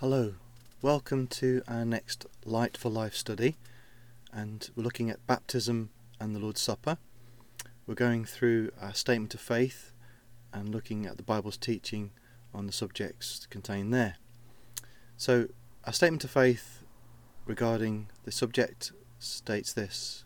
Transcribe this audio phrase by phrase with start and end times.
[0.00, 0.34] Hello,
[0.80, 3.56] welcome to our next Light for Life study,
[4.32, 5.90] and we're looking at baptism
[6.20, 6.98] and the Lord's Supper.
[7.84, 9.90] We're going through our statement of faith
[10.52, 12.12] and looking at the Bible's teaching
[12.54, 14.18] on the subjects contained there.
[15.16, 15.48] So,
[15.82, 16.84] our statement of faith
[17.44, 20.24] regarding the subject states this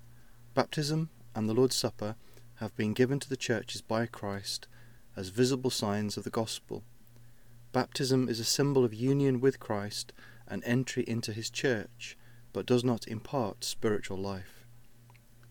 [0.52, 2.16] Baptism and the Lord's Supper
[2.57, 4.68] have been given to the churches by Christ
[5.16, 6.84] as visible signs of the gospel
[7.73, 10.12] Baptism is a symbol of union with Christ
[10.46, 12.18] and entry into his church,
[12.53, 14.67] but does not impart spiritual life.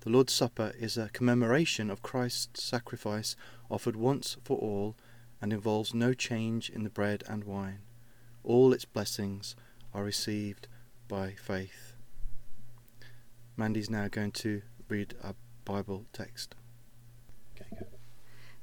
[0.02, 3.35] The Lord's Supper is a commemoration of Christ's sacrifice
[3.71, 4.95] offered once for all
[5.41, 7.80] and involves no change in the bread and wine.
[8.44, 9.55] All its blessings
[9.94, 10.67] are received
[11.08, 11.95] by faith.
[13.58, 15.33] Mandy's now going to read a
[15.66, 16.53] Bible text.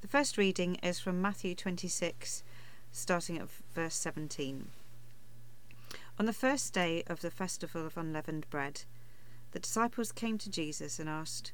[0.00, 2.44] The first reading is from Matthew 26,
[2.92, 4.68] starting at verse 17.
[6.18, 8.82] On the first day of the festival of unleavened bread,
[9.52, 11.52] the disciples came to Jesus and asked,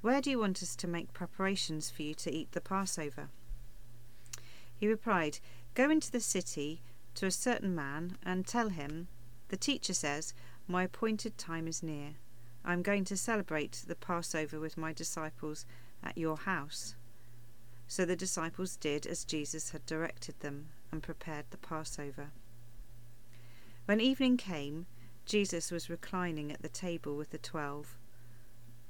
[0.00, 3.28] Where do you want us to make preparations for you to eat the Passover?
[4.74, 5.38] He replied,
[5.74, 6.82] Go into the city
[7.14, 9.08] to a certain man and tell him,
[9.48, 10.34] The teacher says,
[10.66, 12.14] My appointed time is near.
[12.64, 15.66] I am going to celebrate the Passover with my disciples
[16.02, 16.94] at your house.
[17.92, 22.30] So the disciples did as Jesus had directed them and prepared the Passover.
[23.84, 24.86] When evening came,
[25.26, 27.98] Jesus was reclining at the table with the twelve.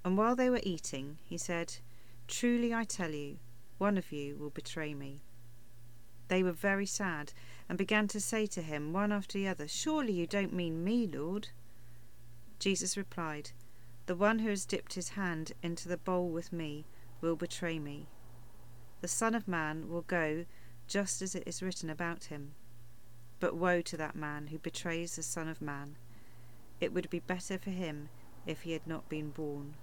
[0.05, 1.79] And while they were eating, he said,
[2.29, 3.39] Truly I tell you,
[3.77, 5.23] one of you will betray me.
[6.29, 7.33] They were very sad
[7.69, 11.09] and began to say to him, one after the other, Surely you don't mean me,
[11.09, 11.49] Lord?
[12.61, 13.51] Jesus replied,
[14.07, 16.85] The one who has dipped his hand into the bowl with me
[17.21, 18.07] will betray me
[19.03, 20.45] the Son of Man will go
[20.87, 22.53] just as it is written about him.
[23.41, 25.97] But woe to that man who betrays the Son of Man!
[26.81, 28.11] It would be better for him
[28.47, 29.75] if he had not been born.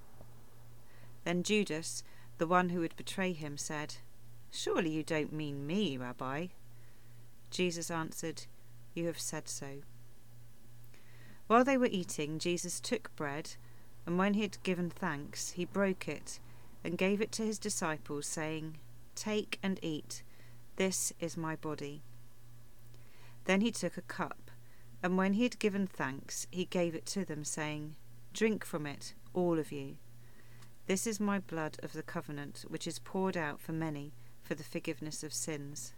[1.26, 2.02] Then Judas,
[2.38, 3.98] the one who would betray him, said,
[4.52, 6.48] Surely you don't mean me, Rabbi?
[7.52, 8.44] Jesus answered,
[8.94, 9.82] You have said so.
[11.48, 13.56] While they were eating, Jesus took bread,
[14.06, 16.40] and when he had given thanks, he broke it
[16.86, 18.78] and gave it to his disciples, saying,
[19.20, 20.24] Take and eat.
[20.78, 22.04] This is my body.
[23.44, 24.50] Then he took a cup,
[25.04, 27.98] and when he had given thanks, he gave it to them, saying,
[28.32, 29.98] Drink from it, all of you.
[30.88, 34.64] This is my blood of the covenant, which is poured out for many for the
[34.64, 35.92] forgiveness of sins.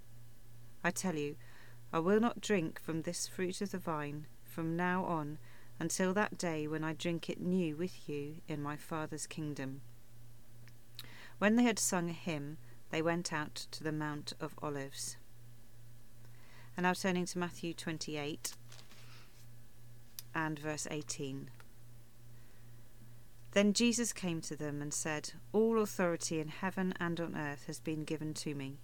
[0.84, 1.36] I tell you,
[1.94, 5.38] I will not drink from this fruit of the vine from now on
[5.80, 9.82] until that day when I drink it new with you in my Father's kingdom.
[11.38, 12.58] When they had sung a hymn,
[12.92, 15.16] they went out to the Mount of Olives.
[16.76, 18.54] And now turning to Matthew 28
[20.36, 21.50] and verse 18.
[23.54, 27.80] Then Jesus came to them and said, All authority in heaven and on earth has
[27.80, 28.78] been given to me.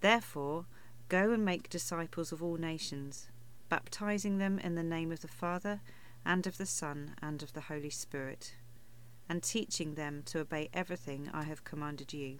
[0.00, 0.66] Therefore,
[1.08, 3.28] go and make disciples of all nations,
[3.68, 5.80] baptizing them in the name of the Father,
[6.24, 8.54] and of the Son, and of the Holy Spirit,
[9.28, 12.38] and teaching them to obey everything I have commanded you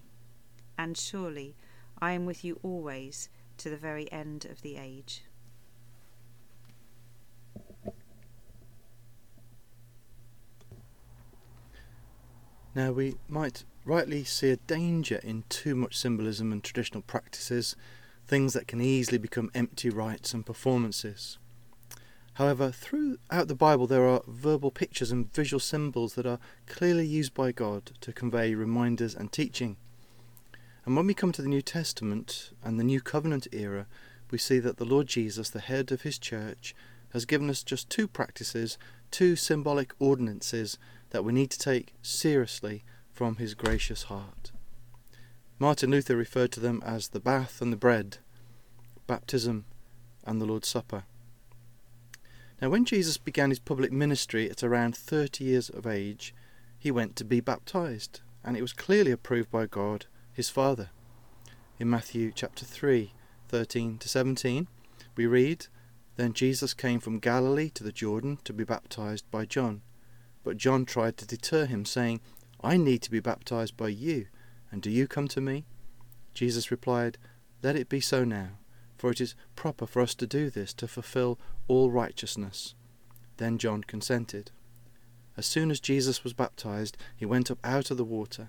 [0.78, 1.56] and surely
[2.00, 5.22] I am with you always to the very end of the age.
[12.74, 17.74] Now, we might rightly see a danger in too much symbolism and traditional practices,
[18.26, 21.38] things that can easily become empty rites and performances.
[22.34, 27.34] However, throughout the Bible, there are verbal pictures and visual symbols that are clearly used
[27.34, 29.76] by God to convey reminders and teaching.
[30.90, 33.86] And when we come to the New Testament and the New Covenant era,
[34.32, 36.74] we see that the Lord Jesus, the head of his church,
[37.12, 38.76] has given us just two practices,
[39.12, 40.78] two symbolic ordinances
[41.10, 44.50] that we need to take seriously from his gracious heart.
[45.60, 48.18] Martin Luther referred to them as the bath and the bread,
[49.06, 49.66] baptism
[50.24, 51.04] and the Lord's Supper.
[52.60, 56.34] Now, when Jesus began his public ministry at around 30 years of age,
[56.80, 60.06] he went to be baptized, and it was clearly approved by God
[60.40, 60.88] his Father.
[61.78, 63.12] In Matthew chapter 3,
[63.48, 64.68] 13 to 17,
[65.14, 65.66] we read,
[66.16, 69.82] Then Jesus came from Galilee to the Jordan to be baptized by John.
[70.42, 72.22] But John tried to deter him, saying,
[72.62, 74.28] I need to be baptized by you,
[74.70, 75.66] and do you come to me?
[76.32, 77.18] Jesus replied,
[77.62, 78.52] Let it be so now,
[78.96, 81.38] for it is proper for us to do this to fulfill
[81.68, 82.74] all righteousness.
[83.36, 84.52] Then John consented.
[85.36, 88.48] As soon as Jesus was baptized, he went up out of the water.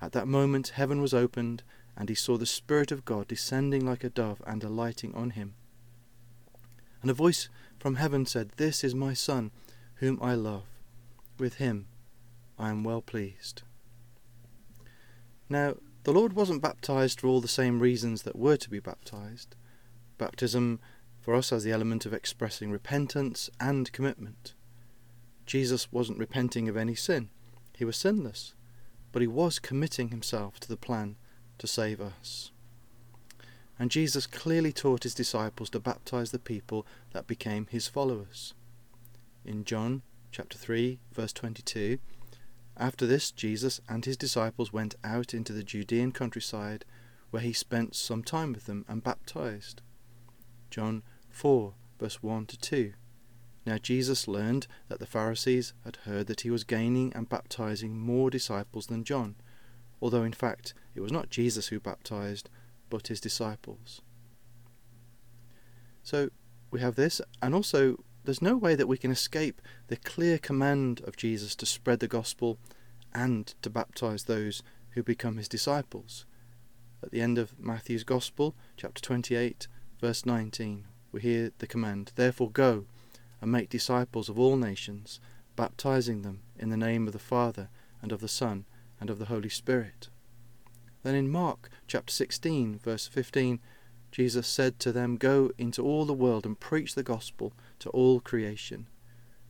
[0.00, 1.62] At that moment heaven was opened,
[1.96, 5.54] and he saw the Spirit of God descending like a dove and alighting on him.
[7.02, 7.48] And a voice
[7.78, 9.50] from heaven said, This is my Son,
[9.96, 10.64] whom I love.
[11.38, 11.86] With him
[12.58, 13.62] I am well pleased.
[15.48, 19.56] Now, the Lord wasn't baptized for all the same reasons that were to be baptized.
[20.18, 20.80] Baptism
[21.20, 24.54] for us has the element of expressing repentance and commitment.
[25.44, 27.30] Jesus wasn't repenting of any sin.
[27.76, 28.54] He was sinless,
[29.16, 31.16] but he was committing himself to the plan
[31.56, 32.50] to save us.
[33.78, 38.52] And Jesus clearly taught his disciples to baptize the people that became his followers.
[39.42, 41.98] In John chapter 3 verse 22,
[42.76, 46.84] after this Jesus and his disciples went out into the Judean countryside
[47.30, 49.80] where he spent some time with them and baptized.
[50.68, 52.92] John 4 verse 1 to 2.
[53.66, 58.30] Now Jesus learned that the Pharisees had heard that he was gaining and baptizing more
[58.30, 59.34] disciples than John,
[60.00, 62.48] although in fact it was not Jesus who baptized,
[62.88, 64.00] but his disciples.
[66.04, 66.30] So
[66.70, 71.00] we have this, and also there's no way that we can escape the clear command
[71.04, 72.58] of Jesus to spread the gospel
[73.12, 76.24] and to baptize those who become his disciples.
[77.02, 79.66] At the end of Matthew's Gospel, chapter 28,
[80.00, 82.86] verse 19, we hear the command, Therefore go
[83.46, 85.20] and make disciples of all nations,
[85.54, 87.68] baptizing them in the name of the Father
[88.02, 88.64] and of the Son
[89.00, 90.08] and of the Holy Spirit.
[91.04, 93.60] Then in Mark chapter 16, verse 15,
[94.10, 98.18] Jesus said to them, Go into all the world and preach the gospel to all
[98.18, 98.88] creation.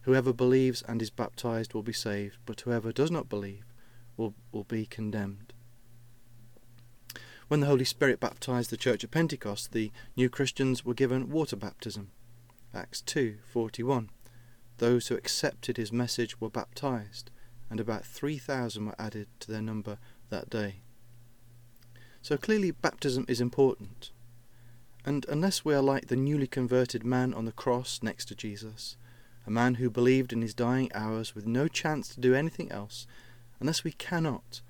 [0.03, 3.65] Whoever believes and is baptized will be saved, but whoever does not believe
[4.19, 5.55] will, will be condemned.
[7.49, 11.57] When the Holy Spirit baptized the church at Pentecost, the new Christians were given water
[11.57, 12.11] baptism.
[12.77, 14.11] Acts 2:41.
[14.79, 17.31] Those who accepted his message were baptized,
[17.71, 20.83] and about 3,000 were added to their number that day.
[22.21, 24.11] So clearly, baptism is important.
[25.05, 28.97] And unless we are like the newly converted man on the cross next to Jesus,
[29.47, 33.07] a man who believed in his dying hours with no chance to do anything else,
[33.61, 34.61] unless we cannot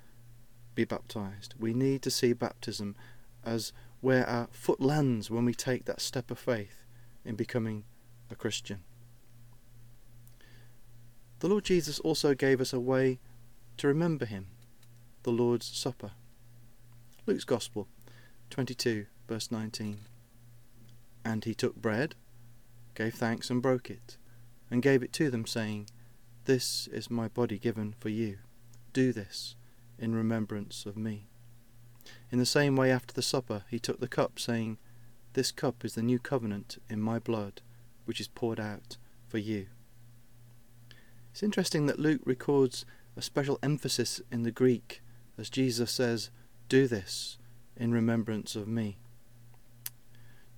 [0.75, 2.95] be baptized, we need to see baptism
[3.43, 6.85] as where our foot lands when we take that step of faith
[7.25, 7.83] in becoming
[8.29, 8.79] a Christian.
[11.39, 13.19] The Lord Jesus also gave us a way
[13.77, 14.47] to remember him,
[15.23, 16.11] the Lord's Supper.
[17.27, 17.87] Luke's Gospel
[18.49, 19.99] 22, verse 19.
[21.23, 22.15] And he took bread,
[22.95, 24.17] gave thanks, and broke it,
[24.71, 25.89] and gave it to them, saying,
[26.45, 28.37] This is my body given for you.
[28.93, 29.55] Do this
[29.99, 31.27] in remembrance of me.
[32.31, 34.77] In the same way, after the supper, he took the cup, saying,
[35.33, 37.61] This cup is the new covenant in my blood,
[38.07, 39.67] which is poured out for you.
[41.31, 45.01] It's interesting that Luke records a special emphasis in the Greek
[45.37, 46.31] as Jesus says,
[46.67, 47.37] do this
[47.75, 48.97] in remembrance of me.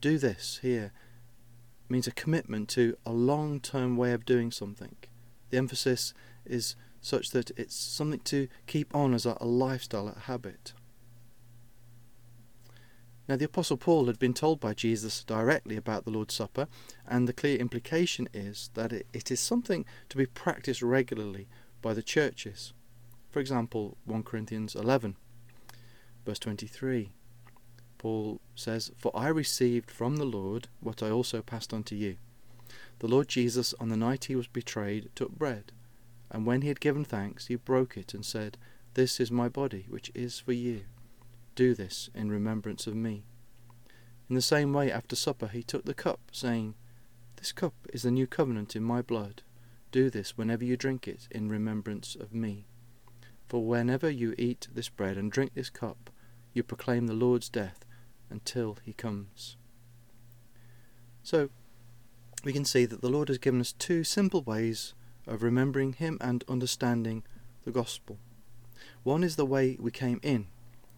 [0.01, 0.93] Do this here
[1.89, 4.95] means a commitment to a long term way of doing something.
[5.49, 6.13] The emphasis
[6.45, 10.73] is such that it's something to keep on as a, lifestyle, a habit.
[13.29, 16.67] Now, the Apostle Paul had been told by Jesus directly about the Lord's Supper,
[17.07, 21.47] and the clear implication is that it, is something to be practiced regularly
[21.79, 22.73] by the churches.
[23.29, 25.15] For example, 1 Corinthians 11
[26.25, 27.11] Verse 23
[27.99, 32.15] Paul says, For I received from the Lord what I also passed on to you.
[32.97, 35.71] The Lord Jesus, on the night he was betrayed, took bread,
[36.31, 38.57] and when he had given thanks, he broke it and said,
[38.95, 40.85] This is my body, which is for you.
[41.59, 43.25] Do this in remembrance of me.
[44.29, 46.75] In the same way, after supper, he took the cup, saying,
[47.35, 49.41] This cup is the new covenant in my blood.
[49.91, 52.65] Do this whenever you drink it in remembrance of me.
[53.49, 56.09] For whenever you eat this bread and drink this cup,
[56.53, 57.83] you proclaim the Lord's death
[58.29, 59.57] until he comes.
[61.23, 61.49] So,
[62.45, 64.93] we can see that the Lord has given us two simple ways
[65.27, 67.23] of remembering him and understanding
[67.65, 68.17] the gospel.
[69.03, 70.47] One is the way we came in,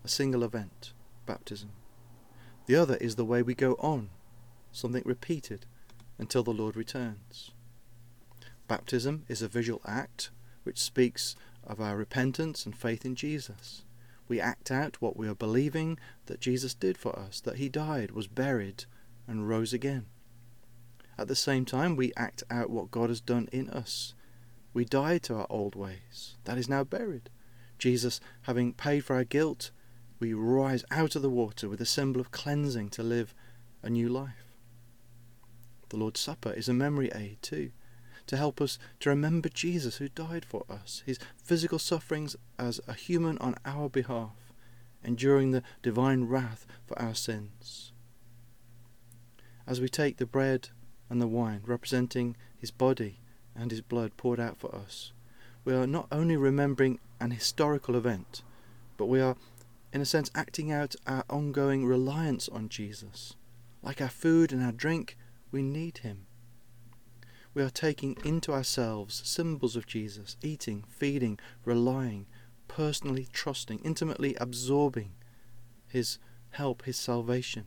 [0.04, 0.94] a single event,
[1.26, 1.72] baptism.
[2.66, 4.10] The other is the way we go on,
[4.72, 5.66] something repeated
[6.18, 7.52] until the Lord returns.
[8.68, 10.30] Baptism is a visual act
[10.64, 13.84] which speaks of our repentance and faith in Jesus
[14.32, 18.12] we act out what we are believing that Jesus did for us, that he died,
[18.12, 18.86] was buried,
[19.28, 20.06] and rose again.
[21.18, 24.14] At the same time, we act out what God has done in us.
[24.74, 26.38] We died to our old ways.
[26.46, 27.30] That is now buried.
[27.78, 29.72] Jesus, having paid for our guilt,
[30.22, 33.34] we rise out of the water with a symbol of cleansing to live
[33.82, 34.54] a new life.
[35.90, 37.72] The Lord's Supper is a memory aid too
[38.28, 42.94] to help us to remember Jesus who died for us, his physical sufferings as a
[42.94, 44.54] human on our behalf,
[45.04, 47.92] enduring the divine wrath for our sins.
[49.66, 50.70] As we take the bread
[51.10, 53.20] and the wine, representing his body
[53.56, 55.14] and his blood poured out for us,
[55.66, 58.44] we are not only remembering an historical event,
[58.98, 59.36] but we are,
[59.94, 63.36] in a sense, acting out our ongoing reliance on Jesus.
[63.82, 65.18] Like our food and our drink,
[65.52, 66.28] we need him.
[67.54, 72.28] We are taking into ourselves symbols of Jesus, eating, feeding, relying,
[72.70, 75.12] personally trusting, intimately absorbing
[75.88, 76.18] his
[76.52, 77.66] help, his salvation.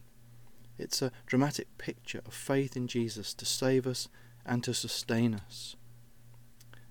[0.78, 4.08] It's a dramatic picture of faith in Jesus to save us
[4.46, 5.76] and to sustain us.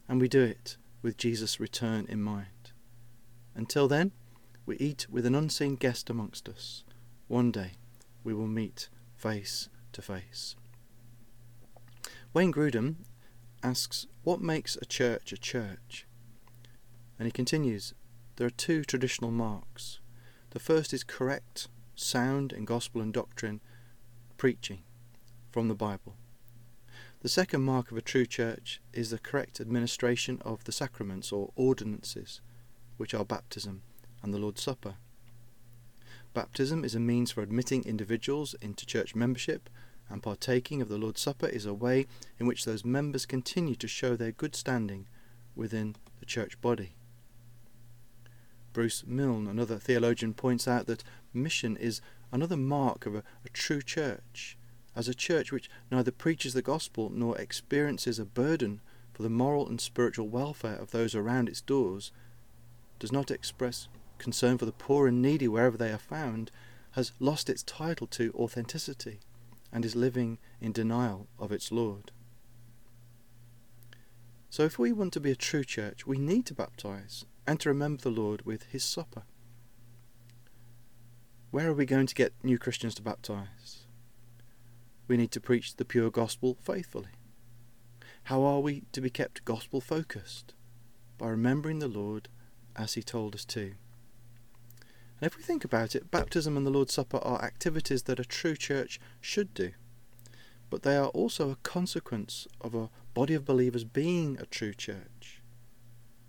[0.07, 2.71] And we do it with Jesus' return in mind.
[3.55, 4.11] Until then,
[4.65, 6.83] we eat with an unseen guest amongst us.
[7.27, 7.73] One day
[8.23, 10.55] we will meet face to face.
[12.33, 12.95] Wayne Grudem
[13.61, 16.07] asks, What makes a church a church?
[17.19, 17.93] And he continues,
[18.37, 19.99] There are two traditional marks.
[20.51, 23.59] The first is correct, sound in gospel and doctrine,
[24.37, 24.83] preaching
[25.51, 26.15] from the Bible.
[27.21, 31.51] The second mark of a true church is the correct administration of the sacraments or
[31.55, 32.41] ordinances,
[32.97, 33.81] which are baptism
[34.23, 34.95] and the Lord's Supper.
[36.33, 39.69] Baptism is a means for admitting individuals into church membership,
[40.09, 42.07] and partaking of the Lord's Supper is a way
[42.39, 45.07] in which those members continue to show their good standing
[45.55, 46.95] within the church body.
[48.73, 51.03] Bruce Milne, another theologian, points out that
[51.33, 52.01] mission is
[52.31, 54.57] another mark of a, a, true church,
[54.95, 58.81] as a church which neither preaches the gospel nor experiences a burden
[59.13, 62.11] for the moral and spiritual welfare of those around its doors,
[62.97, 66.51] does not express concern for the poor and needy wherever they are found,
[66.91, 69.19] has lost its title to authenticity
[69.71, 72.11] and is living in denial of its Lord.
[74.49, 77.69] So, if we want to be a true church, we need to baptize and to
[77.69, 79.23] remember the Lord with His supper.
[81.49, 83.85] Where are we going to get new Christians to baptize?
[85.07, 87.09] We need to preach the pure gospel faithfully.
[88.25, 90.53] How are we to be kept gospel focused?
[91.17, 92.29] By remembering the Lord
[92.75, 93.73] as He told us to.
[95.23, 98.25] And if we think about it, baptism and the Lord's Supper are activities that a
[98.25, 99.71] true church should do.
[100.69, 105.41] But they are also a consequence of a body of believers being a true church.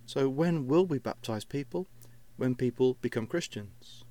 [0.06, 1.88] So when will we baptize people?
[2.36, 4.04] When people become Christians.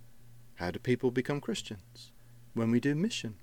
[0.56, 2.12] How do people become Christians?
[2.54, 3.36] When we do mission,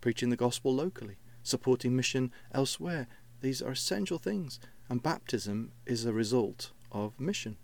[0.00, 3.06] preaching the gospel locally, supporting mission elsewhere.
[3.42, 7.58] These are essential things, and baptism is a result of mission.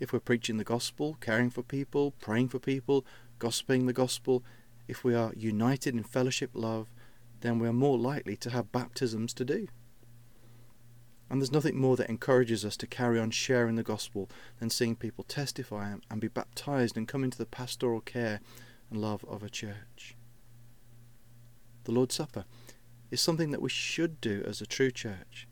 [0.00, 3.04] If we're preaching the gospel, caring for people, praying for people,
[3.38, 4.42] gossiping the gospel,
[4.88, 6.88] if we are united in fellowship love,
[7.42, 9.68] then we are more likely to have baptisms to do.
[11.28, 14.28] And there's nothing more that encourages us to carry on sharing the gospel
[14.58, 18.40] than seeing people testify and be baptized and come into the pastoral care
[18.90, 20.16] and love of a church.
[21.84, 22.46] The Lord's Supper
[23.10, 25.46] is something that we should do as a true church.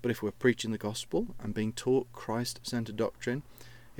[0.00, 3.42] But if we're preaching the gospel and being taught Christ centered doctrine,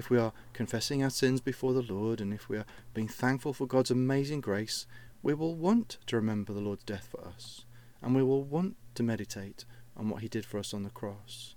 [0.00, 2.64] if we are confessing our sins before the Lord, and if we are
[2.94, 4.86] being thankful for God's amazing grace,
[5.22, 7.66] we will want to remember the Lord's death for us,
[8.00, 11.54] and we will want to meditate on what he did for us on the cross.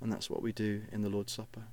[0.00, 1.66] And that's what we do in the Lord's Supper.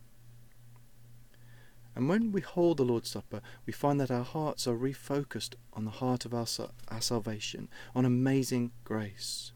[1.96, 5.86] And when we hold the Lord's Supper, we find that our hearts are refocused on
[5.86, 6.46] the heart of our,
[6.90, 9.54] our salvation, on amazing grace.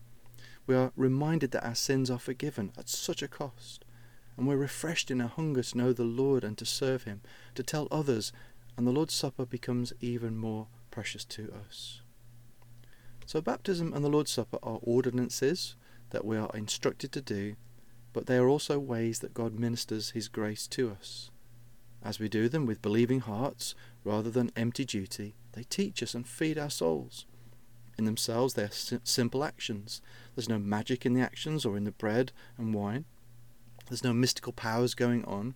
[0.65, 3.84] We are reminded that our sins are forgiven at such a cost,
[4.37, 7.21] and we're refreshed in our hunger to know the Lord and to serve Him,
[7.55, 8.31] to tell others,
[8.77, 12.01] and the Lord's Supper becomes even more precious to us.
[13.25, 15.75] So, baptism and the Lord's Supper are ordinances
[16.11, 17.55] that we are instructed to do,
[18.13, 21.31] but they are also ways that God ministers His grace to us.
[22.03, 23.73] As we do them with believing hearts
[24.03, 27.25] rather than empty duty, they teach us and feed our souls.
[27.97, 30.01] In themselves, they are simple actions.
[30.35, 33.05] There's no magic in the actions or in the bread and wine.
[33.87, 35.55] There's no mystical powers going on.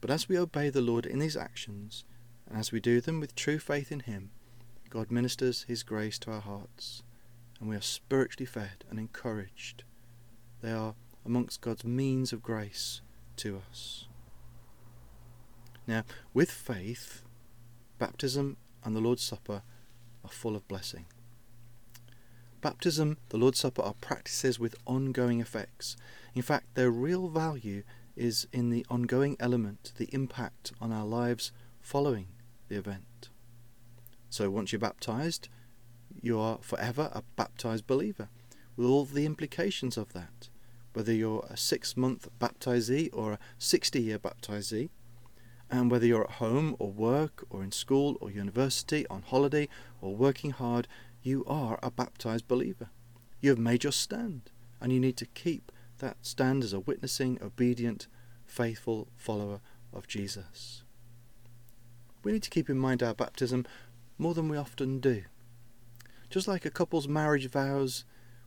[0.00, 2.04] But as we obey the Lord in these actions,
[2.48, 4.30] and as we do them with true faith in Him,
[4.90, 7.02] God ministers His grace to our hearts
[7.60, 9.82] and we are spiritually fed and encouraged.
[10.62, 13.00] They are amongst God's means of grace
[13.36, 14.06] to us.
[15.86, 17.22] Now, with faith,
[17.98, 19.62] baptism and the Lord's Supper
[20.24, 21.06] are full of blessing.
[22.60, 25.96] Baptism, the Lord's Supper are practices with ongoing effects.
[26.34, 27.84] In fact, their real value
[28.16, 32.26] is in the ongoing element, the impact on our lives following
[32.68, 33.28] the event.
[34.28, 35.48] So once you're baptized,
[36.20, 38.28] you are forever a baptized believer,
[38.76, 40.48] with all the implications of that.
[40.94, 44.90] Whether you're a six month baptizee or a 60 year baptizee,
[45.70, 49.68] and whether you're at home or work or in school or university, on holiday
[50.00, 50.88] or working hard,
[51.22, 52.90] you are a baptized believer.
[53.40, 57.38] You have made your stand, and you need to keep that stand as a witnessing,
[57.42, 58.06] obedient,
[58.44, 59.60] faithful follower
[59.92, 60.82] of Jesus.
[62.22, 63.66] We need to keep in mind our baptism
[64.16, 65.24] more than we often do.
[66.30, 68.04] Just like a couple's marriage vows,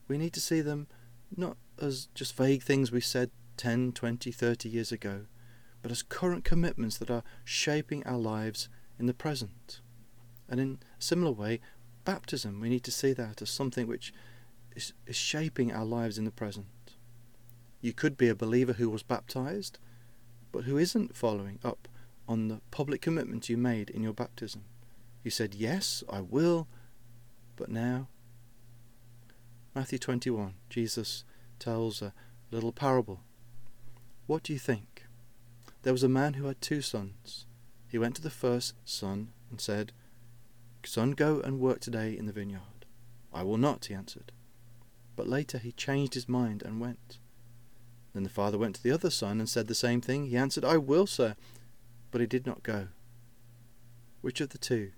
[0.07, 0.87] we need to see them
[1.35, 5.25] not as just vague things we said 10, 20, 30 years ago,
[5.81, 9.81] but as current commitments that are shaping our lives in the present.
[10.49, 11.59] And in a similar way,
[12.03, 14.13] baptism, we need to see that as something which
[14.75, 16.67] is, is shaping our lives in the present.
[17.81, 19.79] You could be a believer who was baptized,
[20.51, 21.87] but who isn't following up
[22.27, 24.63] on the public commitment you made in your baptism.
[25.23, 26.67] You said, Yes, I will,
[27.55, 28.07] but now.
[29.73, 31.23] Matthew 21, Jesus
[31.59, 32.13] tells a
[32.51, 33.21] little parable.
[34.27, 35.05] What do you think?
[35.83, 37.45] There was a man who had two sons.
[37.87, 39.91] He went to the first son and said,
[40.85, 42.85] Son, go and work today in the vineyard.
[43.33, 44.31] I will not, he answered.
[45.15, 47.19] But later he changed his mind and went.
[48.13, 50.25] Then the father went to the other son and said the same thing.
[50.25, 51.35] He answered, I will, sir.
[52.09, 52.87] But he did not go.
[54.21, 54.91] Which of the two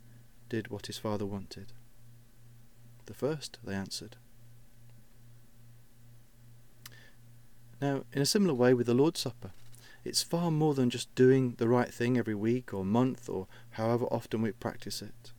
[0.49, 1.73] did what his father wanted?
[3.05, 4.15] The first, they answered.
[7.81, 9.51] Now, in a similar way with the Lord's Supper,
[10.05, 14.05] it's far more than just doing the right thing every week or month or however
[14.05, 15.32] often we practice it.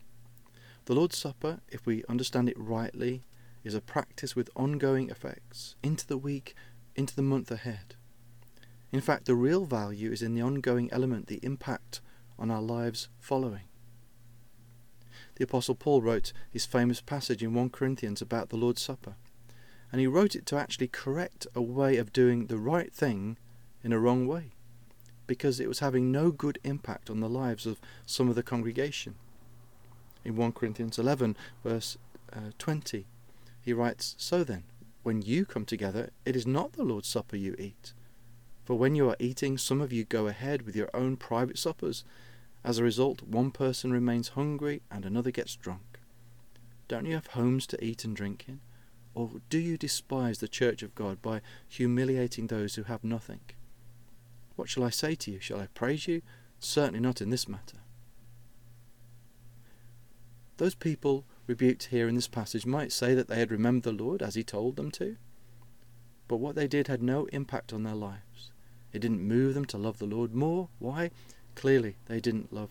[0.87, 3.25] The Lord's Supper, if we understand it rightly,
[3.63, 6.55] is a practice with ongoing effects into the week
[6.95, 7.95] into the month ahead.
[8.93, 12.03] In fact, the real value is in the ongoing element, the impact
[12.39, 13.65] on our lives following.
[15.37, 19.17] The Apostle Paul wrote his famous passage in 1 Corinthians about the Lord's Supper,
[19.91, 23.39] and he wrote it to actually correct a way of doing the right thing
[23.83, 24.53] in a wrong way,
[25.27, 29.15] because it was having no good impact on the lives of some of the congregation.
[30.25, 31.99] In 1 Corinthians 11, verse
[32.33, 33.07] uh, 20,
[33.61, 34.65] he writes, So then,
[35.03, 37.93] when you come together, it is not the Lord's Supper you eat.
[38.65, 42.05] For when you are eating, some of you go ahead with your own private suppers.
[42.65, 46.01] As a result, one person remains hungry and another gets drunk.
[46.89, 48.61] Don't you have homes to eat and drink in?
[49.15, 53.41] Or do you despise the church of God by humiliating those who have nothing?
[54.57, 55.41] What shall I say to you?
[55.41, 56.23] Shall I praise you?
[56.59, 57.79] Certainly not in this matter.
[60.57, 64.23] Those people rebuked here in this passage might say that they had remembered the Lord
[64.23, 65.17] as he told them to,
[66.29, 68.51] but what they did had no impact on their lives.
[68.93, 70.69] It didn't move them to love the Lord more.
[70.79, 71.11] Why?
[71.55, 72.71] Clearly, they didn't love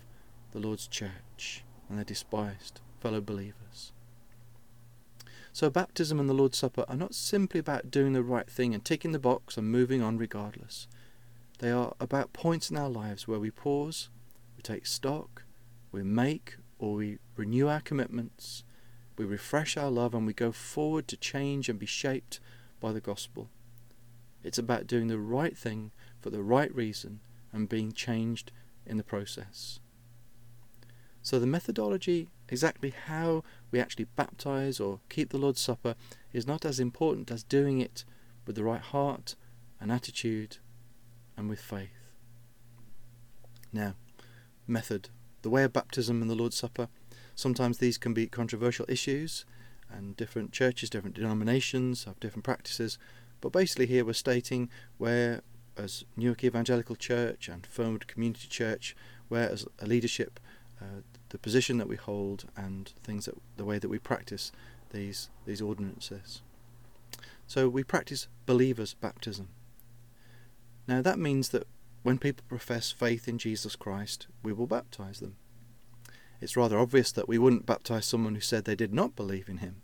[0.51, 3.91] the Lord's church and they despised fellow believers.
[5.51, 8.83] So, baptism and the Lord's Supper are not simply about doing the right thing and
[8.83, 10.87] ticking the box and moving on regardless.
[11.59, 14.09] They are about points in our lives where we pause,
[14.57, 15.43] we take stock,
[15.91, 18.65] we make or we renew our commitments,
[19.17, 22.41] we refresh our love, and we go forward to change and be shaped
[22.81, 23.47] by the gospel.
[24.43, 27.21] It's about doing the right thing for the right reason
[27.53, 28.51] and being changed
[28.85, 29.79] in the process.
[31.21, 35.95] So, the methodology, exactly how we actually baptize or keep the Lord's Supper,
[36.33, 38.03] is not as important as doing it
[38.45, 39.35] with the right heart
[39.79, 40.57] and attitude
[41.37, 42.11] and with faith.
[43.71, 43.95] Now,
[44.67, 45.11] method
[45.43, 46.89] the way of baptism and the Lord's Supper.
[47.35, 49.45] Sometimes these can be controversial issues,
[49.91, 52.97] and different churches, different denominations have different practices.
[53.41, 55.41] But basically, here we're stating where,
[55.77, 58.95] as Newark Evangelical Church and Fernwood Community Church,
[59.27, 60.39] where as a leadership,
[60.81, 64.51] uh, the position that we hold and things that the way that we practice
[64.91, 66.41] these these ordinances.
[67.47, 69.49] So we practice believers' baptism.
[70.87, 71.67] Now that means that
[72.03, 75.37] when people profess faith in Jesus Christ, we will baptize them.
[76.41, 79.59] It's rather obvious that we wouldn't baptize someone who said they did not believe in
[79.59, 79.81] him.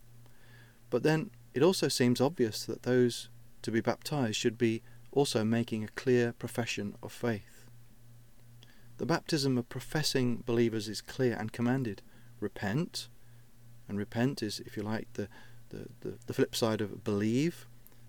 [0.89, 3.29] But then it also seems obvious that those
[3.61, 7.65] to be baptized should be also making a clear profession of faith.
[8.97, 12.01] The baptism of professing believers is clear and commanded.
[12.41, 13.07] Repent,
[13.87, 15.29] and repent is, if you like, the,
[15.69, 17.67] the, the, the flip side of believe,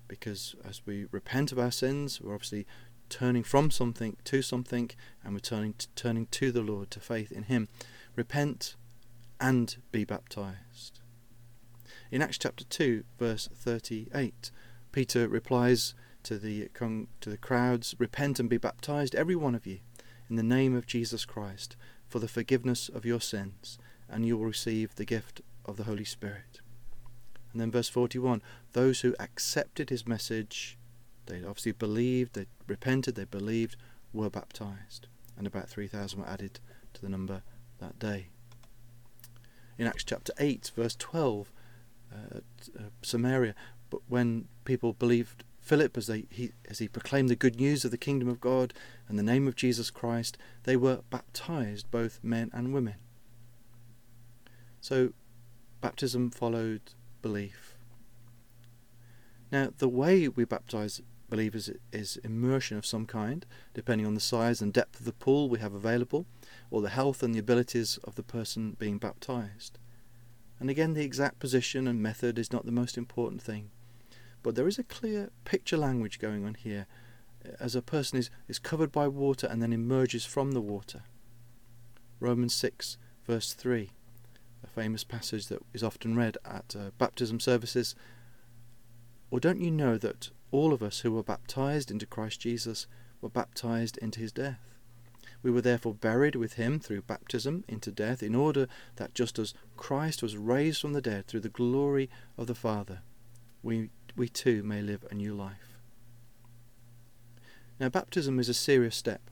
[0.08, 2.66] because as we repent of our sins, we're obviously
[3.10, 4.90] turning from something to something,
[5.22, 7.68] and we're to, turning to the Lord, to faith in Him.
[8.16, 8.76] Repent
[9.40, 11.00] and be baptized.
[12.10, 14.50] In Acts chapter 2, verse 38,
[14.92, 16.70] Peter replies to the,
[17.20, 19.80] to the crowds Repent and be baptized, every one of you,
[20.28, 21.76] in the name of Jesus Christ,
[22.08, 26.04] for the forgiveness of your sins, and you will receive the gift of the Holy
[26.04, 26.60] Spirit.
[27.52, 28.42] And then verse 41
[28.72, 30.78] Those who accepted his message
[31.30, 33.76] they obviously believed, they repented, they believed,
[34.12, 36.60] were baptized, and about 3,000 were added
[36.94, 37.42] to the number
[37.78, 38.28] that day.
[39.76, 41.52] In Acts chapter 8, verse 12,
[42.12, 42.38] uh,
[42.78, 43.54] uh, Samaria,
[43.90, 47.90] But when people believed Philip as, they, he, as he proclaimed the good news of
[47.90, 48.72] the kingdom of God
[49.08, 52.96] and the name of Jesus Christ, they were baptized, both men and women.
[54.80, 55.12] So
[55.80, 56.80] baptism followed
[57.20, 57.76] belief.
[59.52, 64.60] Now, the way we baptize believers is immersion of some kind, depending on the size
[64.60, 66.26] and depth of the pool we have available,
[66.70, 69.78] or the health and the abilities of the person being baptized.
[70.58, 73.70] And again, the exact position and method is not the most important thing.
[74.42, 76.86] But there is a clear picture language going on here
[77.58, 81.02] as a person is, is covered by water and then emerges from the water.
[82.18, 83.90] Romans 6, verse 3,
[84.62, 87.94] a famous passage that is often read at uh, baptism services.
[89.30, 92.86] Or don't you know that all of us who were baptized into Christ Jesus
[93.20, 94.60] were baptized into his death?
[95.42, 99.54] We were therefore buried with him through baptism into death, in order that just as
[99.76, 103.00] Christ was raised from the dead through the glory of the Father,
[103.62, 105.78] we, we too may live a new life.
[107.78, 109.22] Now, baptism is a serious step.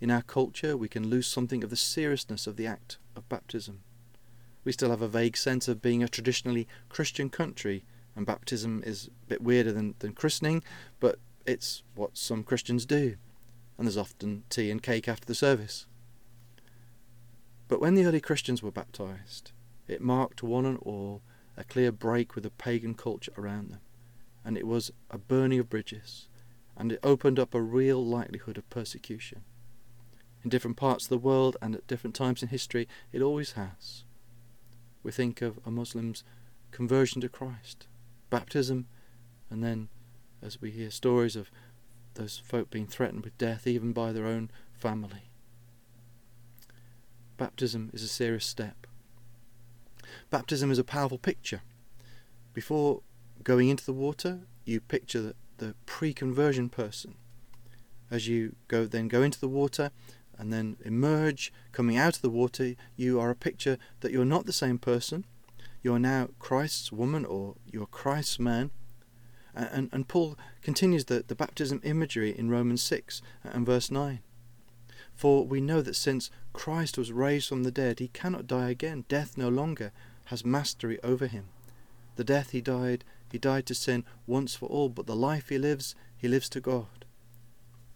[0.00, 3.80] In our culture, we can lose something of the seriousness of the act of baptism.
[4.64, 7.84] We still have a vague sense of being a traditionally Christian country,
[8.16, 10.62] and baptism is a bit weirder than, than christening,
[11.00, 13.16] but it's what some Christians do
[13.76, 15.86] and there's often tea and cake after the service.
[17.68, 19.52] But when the early Christians were baptized,
[19.88, 21.22] it marked one and all
[21.56, 23.80] a clear break with the pagan culture around them,
[24.44, 26.28] and it was a burning of bridges,
[26.76, 29.42] and it opened up a real likelihood of persecution.
[30.42, 34.04] In different parts of the world and at different times in history, it always has.
[35.02, 36.22] We think of a Muslim's
[36.70, 37.86] conversion to Christ,
[38.34, 38.86] baptism,
[39.48, 39.88] and then
[40.42, 41.50] as we hear stories of
[42.14, 45.30] those folk being threatened with death even by their own family.
[47.36, 48.88] Baptism is a serious step.
[50.30, 51.62] Baptism is a powerful picture.
[52.52, 53.02] Before
[53.44, 57.14] going into the water, you picture the, the pre-conversion person.
[58.10, 59.92] As you go, then go into the water
[60.36, 64.46] and then emerge, coming out of the water, you are a picture that you're not
[64.46, 65.24] the same person.
[65.84, 68.72] You are now Christ's woman or you're Christ's man
[69.54, 74.20] and, and Paul continues the, the baptism imagery in Romans 6 and verse 9.
[75.14, 79.04] For we know that since Christ was raised from the dead, he cannot die again.
[79.08, 79.92] Death no longer
[80.26, 81.44] has mastery over him.
[82.16, 85.58] The death he died, he died to sin once for all, but the life he
[85.58, 87.04] lives, he lives to God.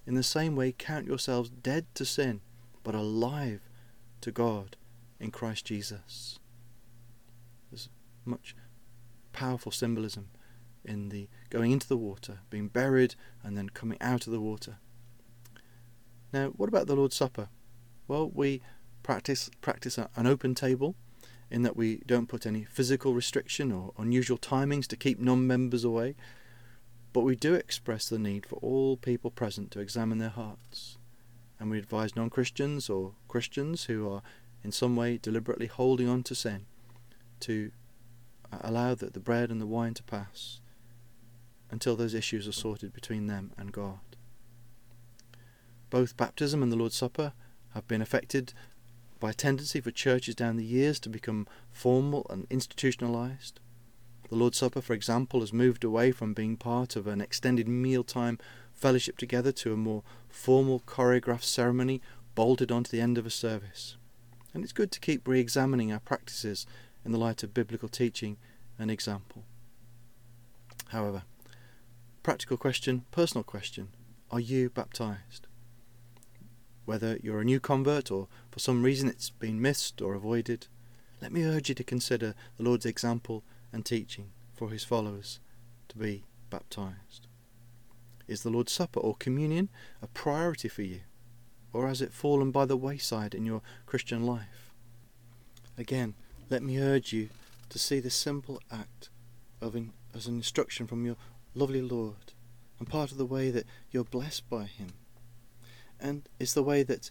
[0.07, 2.41] In the same way, count yourselves dead to sin,
[2.85, 3.69] but alive
[4.21, 4.77] to God
[5.19, 6.38] in Christ Jesus.
[8.29, 8.55] Much
[9.33, 10.29] powerful symbolism
[10.85, 14.77] in the going into the water, being buried, and then coming out of the water.
[16.33, 17.49] Now, what about the Lord's Supper?
[18.07, 18.63] Well, we
[19.03, 20.95] practice practice an open table,
[21.51, 26.15] in that we don't put any physical restriction or unusual timings to keep non-members away,
[27.13, 30.99] but we do express the need for all people present to examine their hearts,
[31.59, 34.23] and we advise non-Christians or Christians who are
[34.63, 36.67] in some way deliberately holding on to sin
[37.41, 37.71] to
[38.53, 40.61] allow the, the bread and the wine to pass
[41.71, 43.99] until those issues are sorted between them and God.
[45.91, 47.33] Both baptism and the Lord's Supper
[47.75, 48.53] have been affected
[49.21, 53.61] by a tendency for churches down the years to become formal and institutionalized.
[54.29, 58.39] The Lord's Supper, for example, has moved away from being part of an extended mealtime
[58.75, 62.01] fellowship together to a more formal choreographed ceremony
[62.35, 63.97] bolted onto the end of a service.
[64.53, 66.67] And it's good to keep re examining our practices
[67.09, 68.37] in the light of biblical teaching
[68.79, 69.45] and example.
[70.89, 71.23] However,
[72.29, 73.89] Practical question, personal question.
[74.31, 75.47] Are you baptized?
[76.85, 80.67] Whether you're a new convert or for some reason it's been missed or avoided,
[81.23, 85.41] let me urge you to consider the Lord's example and teaching for his followers
[85.89, 87.27] to be baptized.
[88.27, 89.71] Is the Lord's Supper or communion
[90.03, 91.01] a priority for you?
[91.73, 94.71] Or has it fallen by the wayside in your Christian life?
[95.79, 96.15] Again,
[96.51, 97.29] let me urge you
[97.69, 99.11] to see this simple act
[99.61, 101.17] of in, as an instruction from your
[101.55, 102.33] lovely Lord,
[102.79, 104.89] and part of the way that you're blessed by Him.
[106.01, 107.11] And it's the way that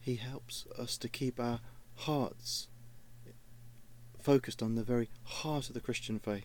[0.00, 1.60] He helps us to keep our
[1.96, 2.68] hearts
[4.20, 6.44] focused on the very heart of the Christian faith.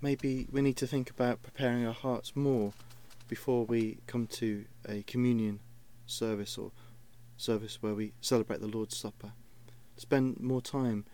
[0.00, 2.72] Maybe we need to think about preparing our hearts more
[3.28, 5.60] before we come to a communion
[6.06, 6.72] service or
[7.40, 9.32] service where we celebrate the Lord's Supper.
[9.96, 11.04] Spend more time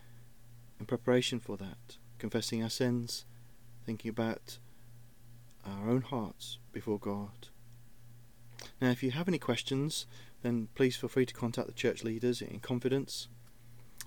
[0.79, 3.25] in preparation for that confessing our sins,
[3.85, 4.59] thinking about
[5.65, 7.49] our own hearts before God.
[8.81, 10.07] Now, if you have any questions,
[10.43, 13.29] then please feel free to contact the church leaders in confidence.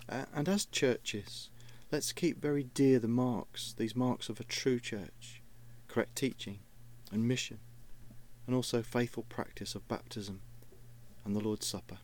[0.08, 1.50] Uh, and as churches,
[1.92, 5.42] Let's keep very dear the marks, these marks of a true church,
[5.88, 6.60] correct teaching
[7.12, 7.58] and mission,
[8.46, 10.42] and also faithful practice of baptism
[11.26, 11.98] and the Lord's Supper.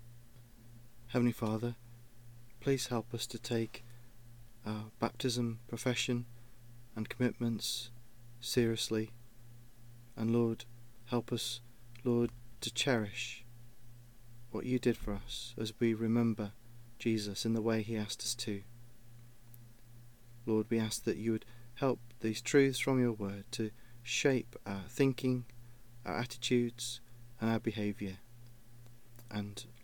[1.16, 1.76] Heavenly Father,
[2.60, 3.86] please help us to take
[4.66, 6.26] our baptism, profession,
[6.94, 7.90] and commitments
[8.42, 9.12] seriously.
[10.18, 10.66] And Lord,
[11.06, 11.62] help us,
[12.04, 13.46] Lord, to cherish
[14.52, 16.52] what you did for us as we remember
[17.00, 18.64] Jesus in the way he asked us to.
[20.46, 23.72] Lord, we ask that you would help these truths from your word to
[24.04, 25.46] shape our thinking,
[26.06, 27.00] our attitudes,
[27.40, 28.18] and our behaviour.
[29.32, 29.64] And